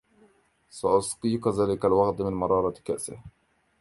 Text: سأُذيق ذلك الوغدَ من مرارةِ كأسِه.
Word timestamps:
سأُذيق 0.69 1.47
ذلك 1.47 1.85
الوغدَ 1.85 2.21
من 2.21 2.33
مرارةِ 2.33 2.75
كأسِه. 2.85 3.21